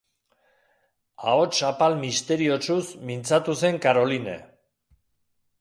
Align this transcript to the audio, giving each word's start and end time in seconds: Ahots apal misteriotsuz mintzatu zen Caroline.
Ahots 1.33 1.59
apal 1.67 1.97
misteriotsuz 2.01 2.81
mintzatu 3.11 3.59
zen 3.63 3.81
Caroline. 3.85 4.39